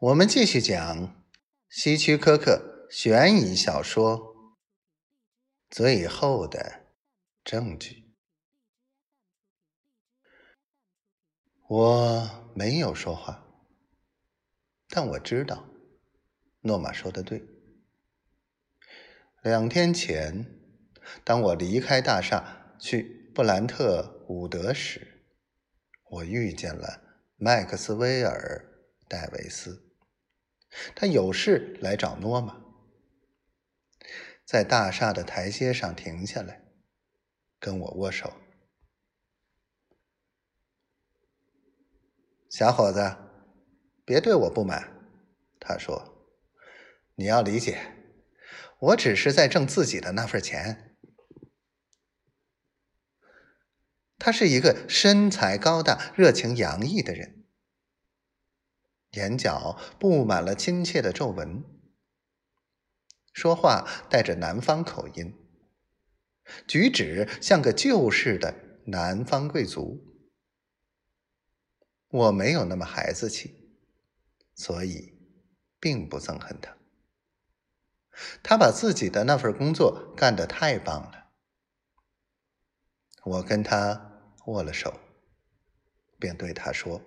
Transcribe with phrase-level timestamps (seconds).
[0.00, 1.26] 我们继续讲
[1.68, 4.16] 希区柯克悬疑小说
[5.68, 6.86] 《最后的
[7.42, 7.94] 证据》。
[11.66, 13.44] 我没有说话，
[14.88, 15.68] 但我知道
[16.60, 17.42] 诺玛说的对。
[19.42, 20.46] 两天前，
[21.24, 25.24] 当我离开大厦去布兰特伍德时，
[26.08, 27.02] 我遇见了
[27.34, 28.64] 麦克斯威尔·
[29.08, 29.86] 戴维斯。
[30.94, 32.62] 他有事来找诺玛，
[34.44, 36.62] 在大厦的台阶上停下来，
[37.58, 38.32] 跟我握手。
[42.50, 43.16] 小伙子，
[44.04, 44.92] 别对我不满，
[45.60, 46.26] 他说
[47.16, 47.78] ：“你要理解，
[48.78, 50.96] 我只是在挣自己的那份钱。”
[54.18, 57.37] 他是一个身材高大、热情洋溢的人。
[59.12, 61.64] 眼角布满了亲切的皱纹，
[63.32, 65.34] 说话带着南方口音，
[66.66, 70.04] 举止像个旧式的南方贵族。
[72.08, 73.76] 我没有那么孩子气，
[74.54, 75.14] 所以
[75.78, 76.76] 并不憎恨他。
[78.42, 81.30] 他把自己的那份工作干得太棒了。
[83.24, 84.98] 我跟他握了手，
[86.18, 87.02] 便对他说。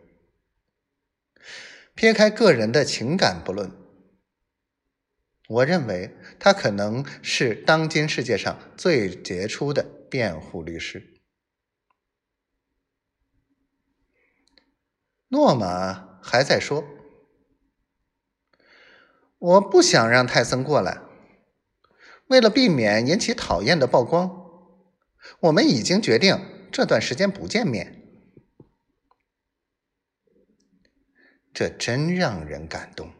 [2.02, 3.72] 撇开个人的情感不论，
[5.48, 11.22] 我认为他可能是当今世界上最杰出的辩护律师。
[15.28, 16.84] 诺玛还在说
[19.38, 21.04] ：“我不想让泰森过来，
[22.30, 24.50] 为了避免引起讨厌的曝光，
[25.42, 28.00] 我们已经决定这段时间不见面。”
[31.54, 33.12] 这真让人感动，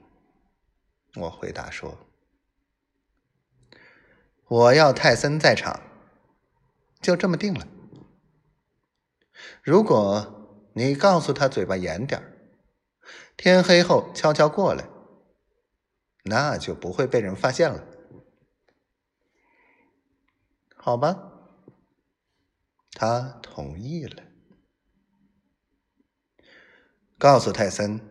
[1.16, 2.08] 我回答说
[4.48, 5.82] ：“我要泰森在场，
[7.02, 7.68] 就这么定了。
[9.62, 12.22] 如果你告诉他嘴巴严点
[13.36, 14.88] 天黑后悄悄过来，
[16.24, 17.86] 那就不会被人发现了。
[20.76, 21.28] 好吧？”
[22.94, 24.24] 他同意了，
[27.18, 28.11] 告诉泰森。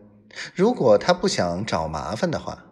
[0.55, 2.65] 如果他不想找麻烦的话，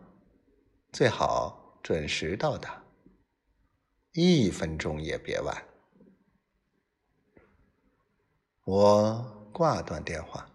[0.91, 2.83] 最好准时到达，
[4.13, 5.63] 一分钟也别晚。
[8.65, 10.49] 我挂断电话。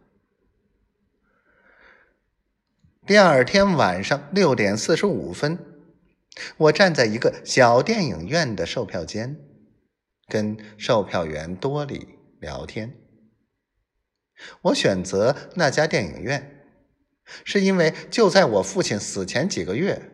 [3.06, 5.58] 第二天晚上六点四十五分，
[6.56, 9.38] 我站在一个小电影院的售票间，
[10.28, 12.96] 跟售票员多里聊天。
[14.62, 16.53] 我选择那家电影院。
[17.44, 20.10] 是因为就在我父亲死前几个月，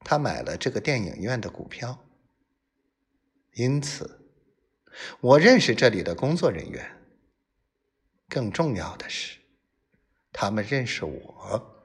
[0.00, 2.06] 他买了这个电影院的股票，
[3.54, 4.28] 因此
[5.20, 6.92] 我认识这里的工作人员。
[8.28, 9.38] 更重要的是，
[10.32, 11.75] 他们认识我。